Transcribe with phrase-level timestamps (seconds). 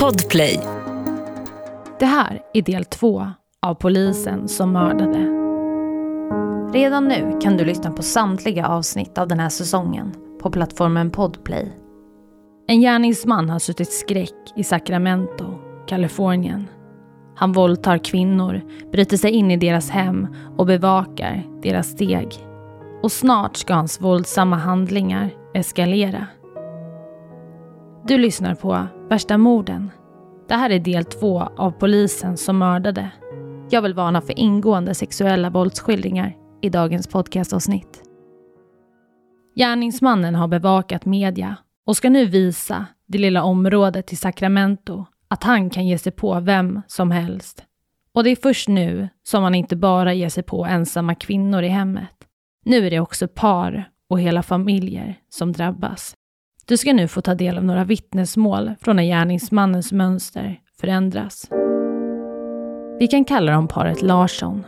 [0.00, 0.60] Podplay.
[1.98, 3.26] Det här är del två
[3.62, 5.18] av polisen som mördade.
[6.72, 11.72] Redan nu kan du lyssna på samtliga avsnitt av den här säsongen på plattformen Podplay.
[12.68, 15.46] En gärningsman har suttit skräck i Sacramento,
[15.86, 16.68] Kalifornien.
[17.36, 18.60] Han våldtar kvinnor,
[18.92, 22.28] bryter sig in i deras hem och bevakar deras steg.
[23.02, 26.26] Och snart ska hans våldsamma handlingar eskalera.
[28.08, 29.90] Du lyssnar på Värsta morden.
[30.48, 33.10] Det här är del två av polisen som mördade.
[33.70, 38.02] Jag vill varna för ingående sexuella våldsskildringar i dagens podcastavsnitt.
[39.54, 41.56] Gärningsmannen har bevakat media
[41.86, 46.40] och ska nu visa det lilla området i Sacramento att han kan ge sig på
[46.40, 47.64] vem som helst.
[48.12, 51.68] Och det är först nu som han inte bara ger sig på ensamma kvinnor i
[51.68, 52.16] hemmet.
[52.64, 56.14] Nu är det också par och hela familjer som drabbas.
[56.68, 61.48] Du ska nu få ta del av några vittnesmål från när gärningsmannens mönster förändras.
[62.98, 64.64] Vi kan kalla dem paret Larsson.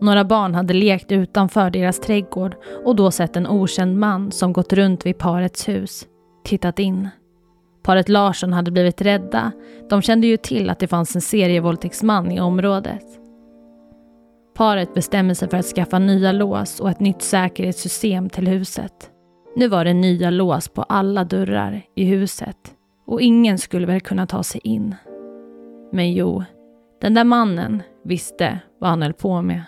[0.00, 4.72] Några barn hade lekt utanför deras trädgård och då sett en okänd man som gått
[4.72, 6.06] runt vid parets hus,
[6.44, 7.08] tittat in.
[7.82, 9.52] Paret Larsson hade blivit rädda.
[9.90, 13.04] De kände ju till att det fanns en serievåldtäktsman i området.
[14.56, 19.10] Paret bestämmer sig för att skaffa nya lås och ett nytt säkerhetssystem till huset.
[19.56, 22.74] Nu var det nya lås på alla dörrar i huset
[23.06, 24.94] och ingen skulle väl kunna ta sig in.
[25.92, 26.44] Men jo,
[27.00, 29.62] den där mannen visste vad han höll på med.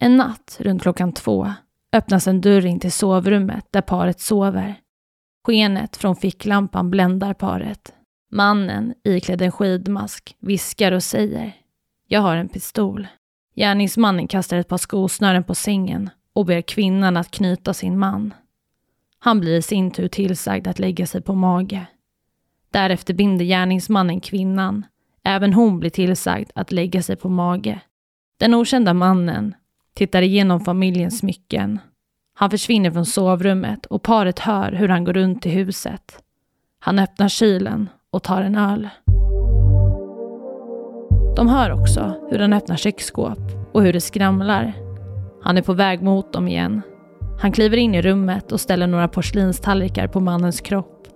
[0.00, 1.52] En natt runt klockan två
[1.92, 4.74] öppnas en dörr in till sovrummet där paret sover.
[5.46, 7.94] Skenet från ficklampan bländar paret.
[8.32, 11.52] Mannen, iklädd en skidmask, viskar och säger
[12.08, 13.06] Jag har en pistol.
[13.56, 18.34] Gärningsmannen kastar ett par skosnören på sängen och ber kvinnan att knyta sin man.
[19.22, 21.86] Han blir i sin tur tillsagd att lägga sig på mage.
[22.70, 24.86] Därefter binder gärningsmannen kvinnan.
[25.24, 27.80] Även hon blir tillsagd att lägga sig på mage.
[28.38, 29.54] Den okända mannen
[29.94, 31.78] tittar igenom familjens smycken.
[32.34, 36.22] Han försvinner från sovrummet och paret hör hur han går runt i huset.
[36.78, 38.88] Han öppnar kylen och tar en öl.
[41.36, 43.38] De hör också hur han öppnar köksskåp
[43.72, 44.72] och hur det skramlar.
[45.42, 46.82] Han är på väg mot dem igen
[47.40, 51.06] han kliver in i rummet och ställer några porslinstallrikar på mannens kropp.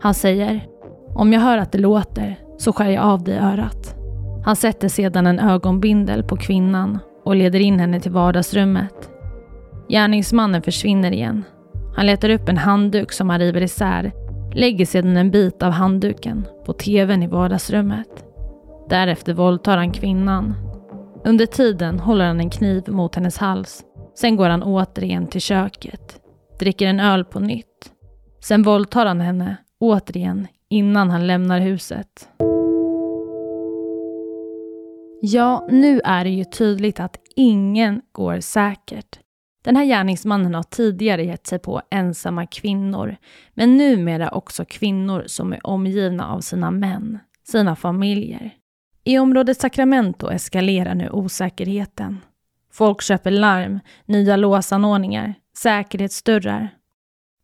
[0.00, 0.66] Han säger
[1.14, 3.94] “Om jag hör att det låter så skär jag av dig örat”.
[4.44, 9.10] Han sätter sedan en ögonbindel på kvinnan och leder in henne till vardagsrummet.
[9.88, 11.44] Gärningsmannen försvinner igen.
[11.96, 14.12] Han letar upp en handduk som han river isär,
[14.54, 18.24] lägger sedan en bit av handduken på tvn i vardagsrummet.
[18.88, 20.54] Därefter våldtar han kvinnan.
[21.24, 23.84] Under tiden håller han en kniv mot hennes hals
[24.18, 26.20] Sen går han återigen till köket,
[26.58, 27.92] dricker en öl på nytt.
[28.40, 32.28] Sen våldtar han henne återigen innan han lämnar huset.
[35.22, 39.18] Ja, nu är det ju tydligt att ingen går säkert.
[39.64, 43.16] Den här gärningsmannen har tidigare gett sig på ensamma kvinnor,
[43.54, 48.50] men numera också kvinnor som är omgivna av sina män, sina familjer.
[49.04, 52.20] I området Sacramento eskalerar nu osäkerheten.
[52.76, 56.68] Folk köper larm, nya låsanordningar, säkerhetsdörrar.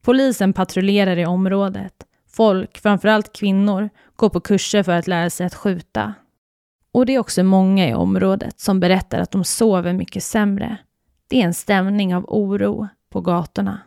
[0.03, 1.93] Polisen patrullerar i området.
[2.33, 6.15] Folk, framförallt kvinnor, går på kurser för att lära sig att skjuta.
[6.93, 10.77] Och det är också många i området som berättar att de sover mycket sämre.
[11.29, 13.81] Det är en stämning av oro på gatorna.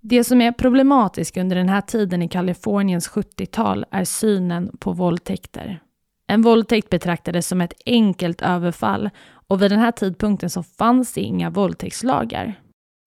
[0.00, 5.80] Det som är problematiskt under den här tiden i Kaliforniens 70-tal är synen på våldtäkter.
[6.26, 9.10] En våldtäkt betraktades som ett enkelt överfall
[9.48, 12.60] och vid den här tidpunkten så fanns det inga våldtäktslagar.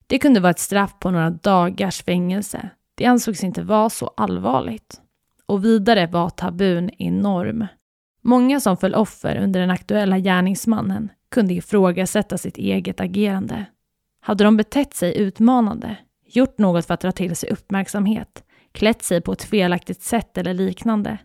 [0.08, 2.70] Det kunde vara ett straff på några dagars fängelse.
[2.96, 5.02] Det ansågs inte vara så allvarligt.
[5.46, 7.68] Och vidare var tabun enorm.
[8.24, 13.66] Många som föll offer under den aktuella gärningsmannen kunde ifrågasätta sitt eget agerande.
[14.22, 19.22] Hade de betett sig utmanande, gjort något för att dra till sig uppmärksamhet, klätt sig
[19.22, 21.18] på ett felaktigt sätt eller liknande,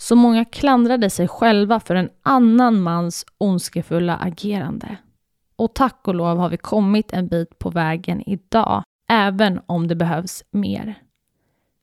[0.00, 4.96] så många klandrade sig själva för en annan mans ondskefulla agerande.
[5.56, 9.94] Och tack och lov har vi kommit en bit på vägen idag, även om det
[9.94, 10.94] behövs mer.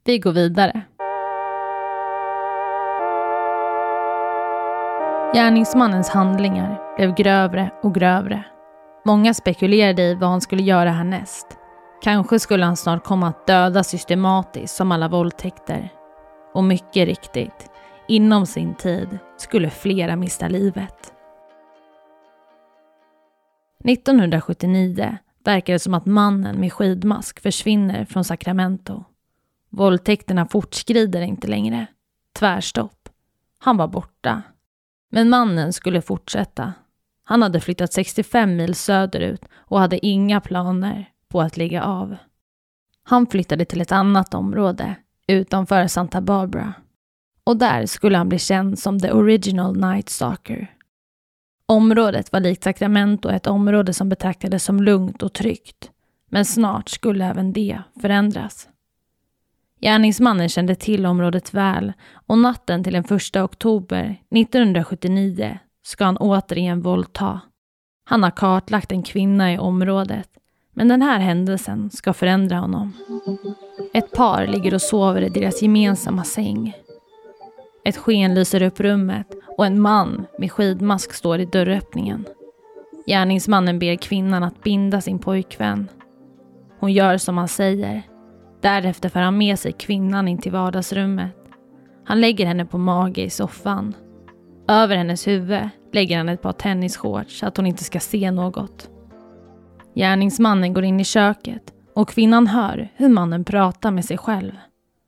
[0.05, 0.81] Vi går vidare.
[5.33, 8.43] Gärningsmannens handlingar blev grövre och grövre.
[9.05, 11.47] Många spekulerade i vad han skulle göra härnäst.
[12.01, 15.89] Kanske skulle han snart komma att döda systematiskt som alla våldtäkter.
[16.53, 17.71] Och mycket riktigt,
[18.09, 21.13] Inom sin tid skulle flera mista livet.
[23.83, 29.03] 1979 verkar det som att mannen med skidmask försvinner från Sacramento.
[29.69, 31.87] Våldtäkterna fortskrider inte längre.
[32.33, 33.09] Tvärstopp.
[33.57, 34.41] Han var borta.
[35.11, 36.73] Men mannen skulle fortsätta.
[37.23, 42.15] Han hade flyttat 65 mil söderut och hade inga planer på att ligga av.
[43.03, 44.95] Han flyttade till ett annat område
[45.27, 46.73] utanför Santa Barbara.
[47.47, 50.71] Och där skulle han bli känd som the original Night Stalker.
[51.65, 55.91] Området var likt Sacramento ett område som betraktades som lugnt och tryggt.
[56.29, 58.67] Men snart skulle även det förändras.
[59.81, 61.93] Gärningsmannen kände till området väl
[62.27, 67.41] och natten till den 1 oktober 1979 ska han återigen våldta.
[68.05, 70.29] Han har kartlagt en kvinna i området,
[70.73, 72.93] men den här händelsen ska förändra honom.
[73.93, 76.73] Ett par ligger och sover i deras gemensamma säng.
[77.87, 82.25] Ett sken lyser upp rummet och en man med skidmask står i dörröppningen.
[83.05, 85.87] Gärningsmannen ber kvinnan att binda sin pojkvän.
[86.79, 88.01] Hon gör som han säger.
[88.61, 91.35] Därefter för han med sig kvinnan in till vardagsrummet.
[92.05, 93.95] Han lägger henne på mage i soffan.
[94.67, 98.89] Över hennes huvud lägger han ett par tennisshorts så att hon inte ska se något.
[99.95, 104.53] Gärningsmannen går in i köket och kvinnan hör hur mannen pratar med sig själv.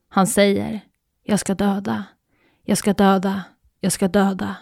[0.09, 0.79] Han säger
[1.23, 2.03] Jag ska döda.
[2.69, 3.43] Jag ska döda.
[3.79, 4.55] Jag ska döda.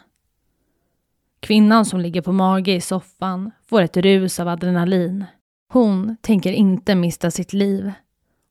[1.39, 5.25] Kvinnan som ligger på mage i soffan får ett rus av adrenalin.
[5.69, 7.92] Hon tänker inte mista sitt liv.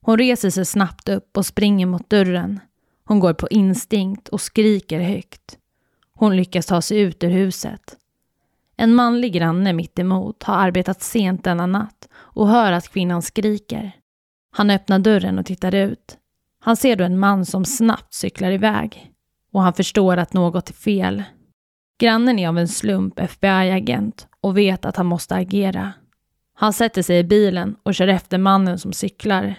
[0.03, 2.61] Hon reser sig snabbt upp och springer mot dörren.
[3.05, 5.59] Hon går på instinkt och skriker högt.
[6.15, 7.97] Hon lyckas ta sig ut ur huset.
[8.77, 13.93] En manlig granne mittemot har arbetat sent denna natt och hör att kvinnan skriker.
[14.53, 16.19] Han öppnar dörren och tittar ut.
[16.61, 19.13] Han ser då en man som snabbt cyklar iväg
[19.57, 21.23] och han förstår att något är fel.
[21.99, 25.93] Grannen är av en slump FBI-agent och vet att han måste agera.
[26.55, 29.55] Han sätter sig i bilen och kör efter mannen som cyklar.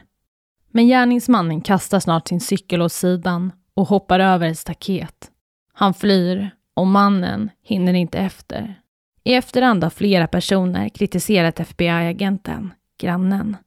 [0.71, 5.31] Men gärningsmannen kastar snart sin cykel åt sidan och hoppar över ett staket.
[5.73, 8.81] Han flyr och mannen hinner inte efter.
[9.23, 13.57] I efterhand har flera personer kritiserat FBI-agenten, grannen.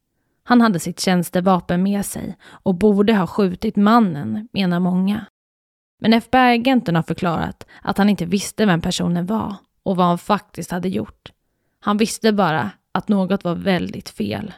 [0.42, 5.26] Han hade sitt tjänstevapen med sig och borde ha skjutit mannen, menar många.
[6.00, 10.70] Men FBI-agenten har förklarat att han inte visste vem personen var och vad han faktiskt
[10.70, 11.32] hade gjort.
[11.80, 14.52] Han visste bara att något var väldigt fel.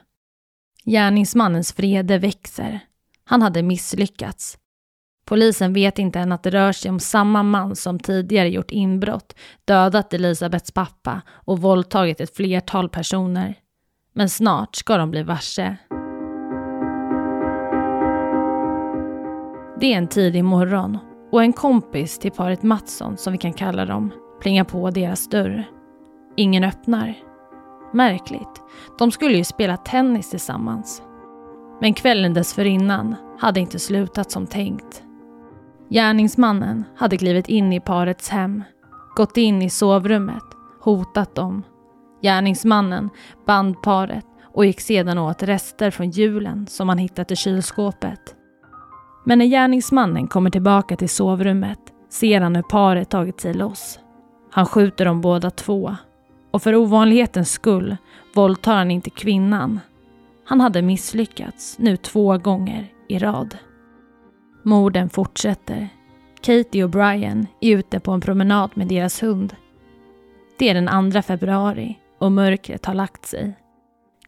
[0.85, 2.81] Gärningsmannens vrede växer.
[3.25, 4.59] Han hade misslyckats.
[5.25, 9.35] Polisen vet inte än att det rör sig om samma man som tidigare gjort inbrott,
[9.65, 13.55] dödat Elisabeths pappa och våldtagit ett flertal personer.
[14.13, 15.77] Men snart ska de bli varse.
[19.81, 20.99] Det är en tidig morgon
[21.33, 25.65] och en kompis till paret Mattsson, som vi kan kalla dem, plingar på deras dörr.
[26.37, 27.15] Ingen öppnar.
[27.93, 28.63] Märkligt.
[28.99, 31.03] De skulle ju spela tennis tillsammans.
[31.81, 35.03] Men kvällen dessförinnan hade inte slutat som tänkt.
[35.89, 38.63] Gärningsmannen hade klivit in i parets hem,
[39.17, 40.45] gått in i sovrummet,
[40.81, 41.63] hotat dem.
[42.23, 43.11] Gärningsmannen
[43.47, 48.37] band paret och gick sedan åt rester från julen som han hittat i kylskåpet.
[49.25, 51.79] Men när gärningsmannen kommer tillbaka till sovrummet
[52.11, 53.99] ser han hur paret tagit sig loss.
[54.51, 55.97] Han skjuter dem båda två
[56.51, 57.97] och för ovanlighetens skull
[58.35, 59.81] våldtar han inte kvinnan.
[60.45, 63.57] Han hade misslyckats nu två gånger i rad.
[64.63, 65.89] Morden fortsätter.
[66.41, 69.57] Katie och Brian är ute på en promenad med deras hund.
[70.59, 73.55] Det är den 2 februari och mörkret har lagt sig.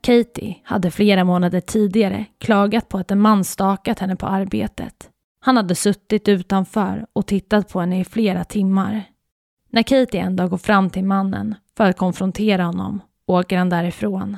[0.05, 5.11] Katie hade flera månader tidigare klagat på att en man stakat henne på arbetet.
[5.41, 9.05] Han hade suttit utanför och tittat på henne i flera timmar.
[9.71, 14.37] När Katie en dag går fram till mannen för att konfrontera honom åker han därifrån.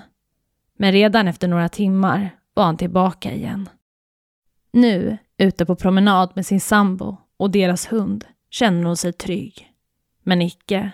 [0.78, 3.68] Men redan efter några timmar var han tillbaka igen.
[4.72, 9.72] Nu, ute på promenad med sin sambo och deras hund, känner hon sig trygg.
[10.22, 10.90] Men icke.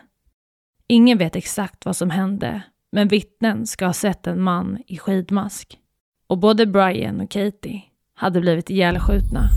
[0.86, 5.78] Ingen vet exakt vad som hände, men vittnen ska ha sett en man i skidmask.
[6.26, 7.82] Och både Brian och Katie
[8.14, 9.48] hade blivit ihjälskjutna.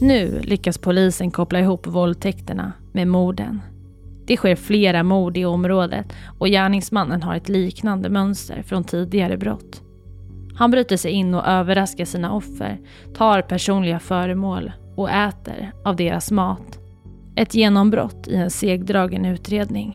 [0.00, 3.60] Nu lyckas polisen koppla ihop våldtäkterna med morden.
[4.26, 9.82] Det sker flera mord i området och gärningsmannen har ett liknande mönster från tidigare brott.
[10.54, 12.80] Han bryter sig in och överraskar sina offer,
[13.14, 16.78] tar personliga föremål och äter av deras mat.
[17.36, 19.94] Ett genombrott i en segdragen utredning.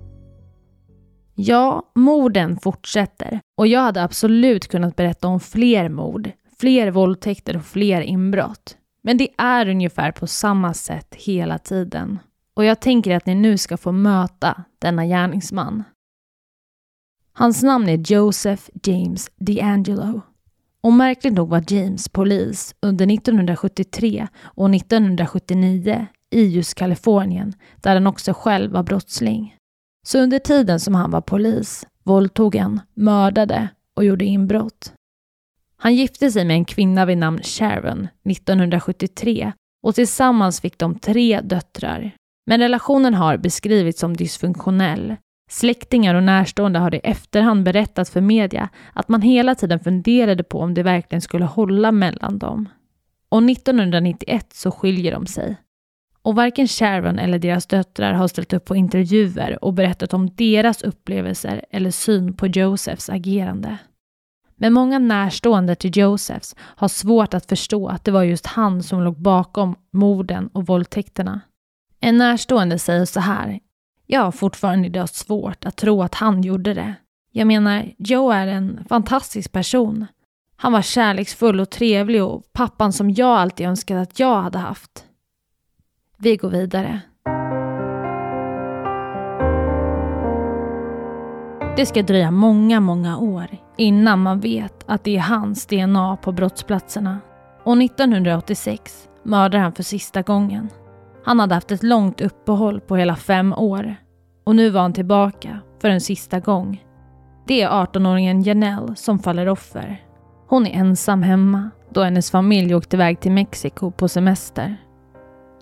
[1.35, 3.39] Ja, morden fortsätter.
[3.57, 8.77] Och jag hade absolut kunnat berätta om fler mord, fler våldtäkter och fler inbrott.
[9.03, 12.19] Men det är ungefär på samma sätt hela tiden.
[12.53, 15.83] Och jag tänker att ni nu ska få möta denna gärningsman.
[17.33, 20.21] Hans namn är Joseph James DeAngelo.
[20.81, 28.07] Och märkligt nog var James polis under 1973 och 1979 i just Kalifornien, där han
[28.07, 29.55] också själv var brottsling.
[30.03, 34.93] Så under tiden som han var polis våldtog han, mördade och gjorde inbrott.
[35.77, 39.51] Han gifte sig med en kvinna vid namn Sharon 1973
[39.83, 42.11] och tillsammans fick de tre döttrar.
[42.45, 45.15] Men relationen har beskrivits som dysfunktionell.
[45.49, 50.59] Släktingar och närstående har i efterhand berättat för media att man hela tiden funderade på
[50.59, 52.69] om det verkligen skulle hålla mellan dem.
[53.29, 55.57] Och 1991 så skiljer de sig.
[56.23, 60.81] Och varken Sharon eller deras döttrar har ställt upp på intervjuer och berättat om deras
[60.81, 63.77] upplevelser eller syn på Josephs agerande.
[64.55, 69.01] Men många närstående till Josephs har svårt att förstå att det var just han som
[69.03, 71.41] låg bakom morden och våldtäkterna.
[71.99, 73.59] En närstående säger så här.
[74.05, 76.95] Jag har fortfarande idag svårt att tro att han gjorde det.
[77.31, 80.05] Jag menar, Joe är en fantastisk person.
[80.55, 85.05] Han var kärleksfull och trevlig och pappan som jag alltid önskat att jag hade haft.
[86.23, 87.01] Vi går vidare.
[91.75, 93.47] Det ska dröja många, många år
[93.77, 97.19] innan man vet att det är hans DNA på brottsplatserna.
[97.63, 100.69] Och 1986 mördar han för sista gången.
[101.25, 103.95] Han hade haft ett långt uppehåll på hela fem år
[104.43, 106.83] och nu var han tillbaka för en sista gång.
[107.47, 110.01] Det är 18-åringen Janelle som faller offer.
[110.47, 114.77] Hon är ensam hemma då hennes familj åkte iväg till Mexiko på semester.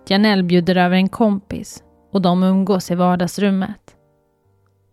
[0.10, 3.96] Janelle bjuder över en kompis och de umgås i vardagsrummet.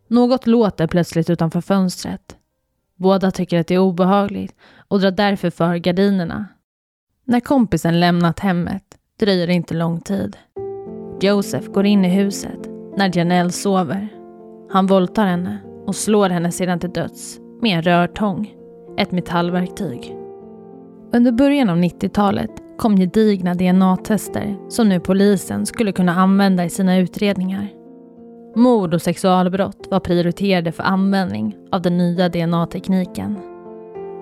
[0.09, 2.37] Något låter plötsligt utanför fönstret.
[2.97, 4.55] Båda tycker att det är obehagligt
[4.89, 6.47] och drar därför för gardinerna.
[7.25, 8.83] När kompisen lämnat hemmet
[9.21, 10.37] dröjer det inte lång tid.
[11.21, 14.09] Joseph går in i huset när Janelle sover.
[14.71, 18.55] Han våldtar henne och slår henne sedan till döds med en rörtång,
[18.99, 20.17] ett metallverktyg.
[21.13, 26.97] Under början av 90-talet kom gedigna DNA-tester som nu polisen skulle kunna använda i sina
[26.97, 27.69] utredningar.
[28.57, 33.39] Mord och sexualbrott var prioriterade för användning av den nya DNA-tekniken.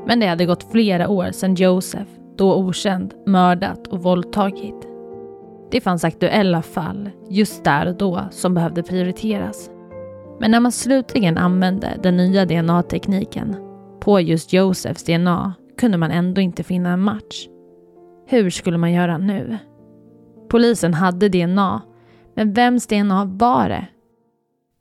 [0.07, 4.89] Men det hade gått flera år sedan Joseph, då okänd, mördat och våldtagit.
[5.71, 9.71] Det fanns aktuella fall just där och då som behövde prioriteras.
[10.41, 13.57] Men när man slutligen använde den nya DNA-tekniken
[14.01, 17.49] på just Josephs DNA kunde man ändå inte finna en match.
[18.27, 19.59] Hur skulle man göra nu?
[20.49, 21.83] Polisen hade DNA,
[22.37, 23.87] men vems DNA var det?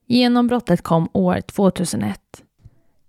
[0.07, 2.19] Genombrottet kom år 2001.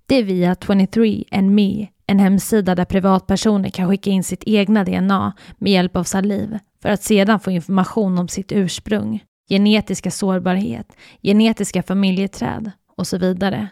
[0.07, 5.73] Det är via 23andMe, en hemsida där privatpersoner kan skicka in sitt egna DNA med
[5.73, 12.71] hjälp av saliv för att sedan få information om sitt ursprung, genetiska sårbarhet, genetiska familjeträd
[12.97, 13.69] och så vidare.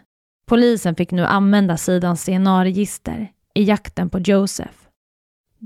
[0.46, 4.91] Polisen fick nu använda sidans DNA-register i jakten på Joseph.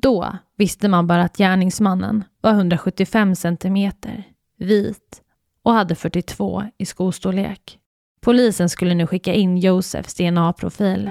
[0.02, 4.24] Då visste man bara att gärningsmannen var 175 centimeter,
[4.58, 5.22] vit
[5.62, 7.78] och hade 42 i skostorlek.
[8.20, 11.10] Polisen skulle nu skicka in Josefs DNA-profil.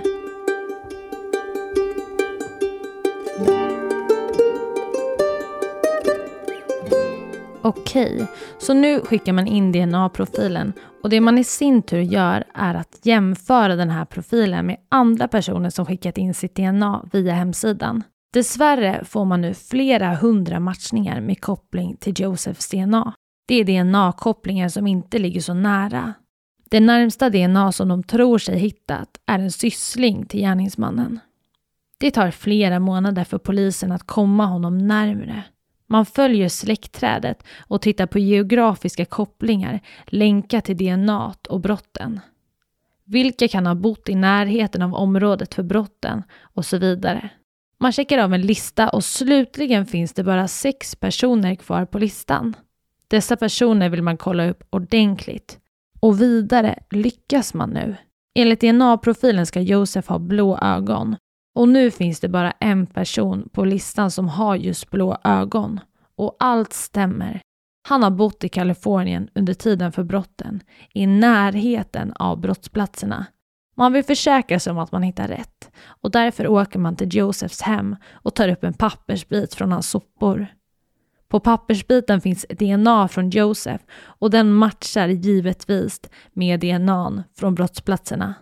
[7.62, 8.28] Okej,
[8.60, 10.74] så nu skickar man in DNA-profilen
[11.04, 15.28] och det man i sin tur gör är att jämföra den här profilen med andra
[15.28, 18.04] personer som skickat in sitt DNA via hemsidan.
[18.36, 23.14] Dessvärre får man nu flera hundra matchningar med koppling till Josephs DNA.
[23.48, 26.14] Det är DNA-kopplingar som inte ligger så nära.
[26.70, 31.20] Det närmsta DNA som de tror sig hittat är en syssling till gärningsmannen.
[31.98, 35.44] Det tar flera månader för polisen att komma honom närmre.
[35.88, 42.20] Man följer släktträdet och tittar på geografiska kopplingar länkat till DNA och brotten.
[43.06, 47.30] Vilka kan ha bott i närheten av området för brotten och så vidare.
[47.86, 52.56] Man checkar av en lista och slutligen finns det bara sex personer kvar på listan.
[53.08, 55.60] Dessa personer vill man kolla upp ordentligt.
[56.00, 57.96] Och vidare lyckas man nu.
[58.36, 61.16] Enligt DNA-profilen ska Josef ha blå ögon.
[61.56, 65.80] Och nu finns det bara en person på listan som har just blå ögon.
[66.16, 67.42] Och allt stämmer.
[67.88, 70.62] Han har bott i Kalifornien under tiden för brotten,
[70.94, 73.26] i närheten av brottsplatserna.
[73.78, 77.62] Man vill försäkra sig om att man hittar rätt och därför åker man till Josephs
[77.62, 80.48] hem och tar upp en pappersbit från hans sopor.
[81.28, 86.02] På pappersbiten finns DNA från Joseph och den matchar givetvis
[86.34, 88.34] med DNA från brottsplatserna.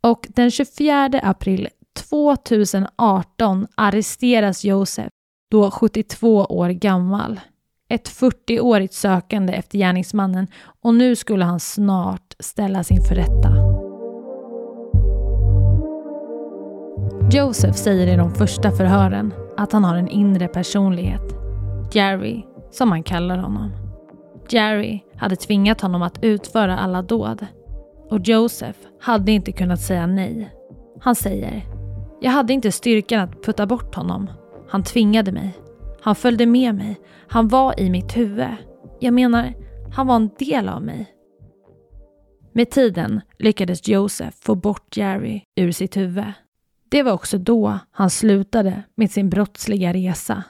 [0.00, 1.68] Och den 24 april
[2.10, 5.08] 2018 arresteras Josef,
[5.50, 7.40] då 72 år gammal.
[7.88, 10.46] Ett 40-årigt sökande efter gärningsmannen
[10.82, 13.65] och nu skulle han snart ställas inför rätta.
[17.36, 21.22] Joseph säger i de första förhören att han har en inre personlighet.
[21.92, 23.72] Jerry, som han kallar honom.
[24.48, 27.46] Jerry hade tvingat honom att utföra alla dåd.
[28.10, 30.54] Och Joseph hade inte kunnat säga nej.
[31.00, 31.62] Han säger
[32.20, 34.30] jag hade inte styrkan att putta bort honom.
[34.68, 35.56] Han tvingade mig.
[36.00, 37.00] Han följde med mig.
[37.28, 38.56] Han var i mitt huvud.
[39.00, 39.52] Jag menar,
[39.92, 41.06] han var en del av mig.
[42.52, 46.32] Med tiden lyckades Joseph få bort Jerry ur sitt huvud.
[46.96, 50.44] Det var också då han slutade med sin brottsliga resa.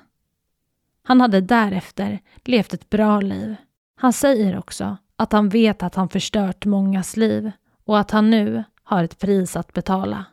[1.03, 3.57] Han hade därefter levt ett bra liv.
[3.97, 7.51] Han säger också att han vet att han förstört mångas liv
[7.85, 10.25] och att han nu har ett pris att betala.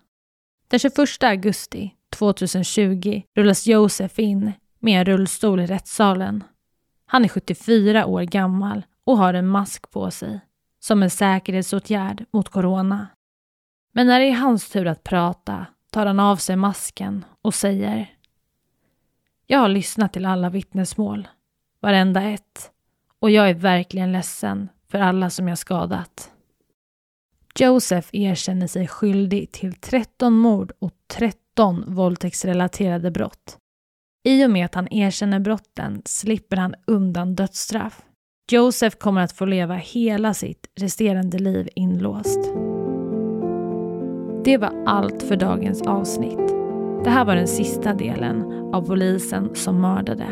[0.67, 6.43] Den 21 augusti 2020 rullas Josef in med en rullstol i rättssalen.
[7.05, 10.39] Han är 74 år gammal och har en mask på sig
[10.79, 13.07] som en säkerhetsåtgärd mot corona.
[13.93, 18.13] Men när det är hans tur att prata tar han av sig masken och säger
[19.47, 21.27] Jag har lyssnat till alla vittnesmål,
[21.79, 22.71] varenda ett,
[23.19, 26.31] och jag är verkligen ledsen för alla som jag skadat.
[27.59, 33.57] Joseph erkänner sig skyldig till 13 mord och 13 våldtäktsrelaterade brott.
[34.23, 38.01] I och med att han erkänner brotten slipper han undan dödsstraff.
[38.51, 42.39] Joseph kommer att få leva hela sitt resterande liv inlåst.
[44.45, 46.47] Det var allt för dagens avsnitt.
[47.03, 50.25] Det här var den sista delen av polisen som mördade.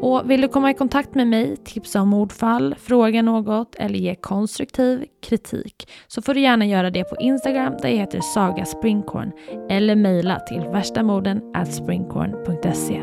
[0.00, 4.14] Och vill du komma i kontakt med mig, tipsa om mordfall, fråga något eller ge
[4.14, 9.32] konstruktiv kritik så får du gärna göra det på Instagram där jag heter Saga Springkorn
[9.70, 13.02] eller mejla till värstamorden springkorn.se.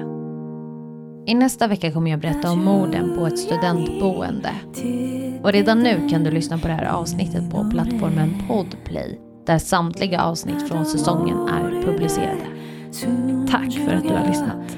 [1.31, 4.51] I nästa vecka kommer jag berätta om morden på ett studentboende.
[5.43, 10.21] Och redan nu kan du lyssna på det här avsnittet på plattformen Podplay där samtliga
[10.21, 12.47] avsnitt från säsongen är publicerade.
[13.51, 14.77] Tack för att du har lyssnat.